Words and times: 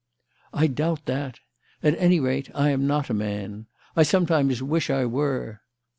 "I 0.51 0.65
doubt 0.65 1.05
that. 1.05 1.41
At 1.83 1.95
any 1.99 2.19
rate, 2.19 2.49
I 2.55 2.71
am 2.71 2.87
not 2.87 3.11
a 3.11 3.13
man. 3.13 3.67
I 3.95 4.01
sometimes 4.01 4.63
wish 4.63 4.89
I 4.89 5.05
were." 5.05 5.61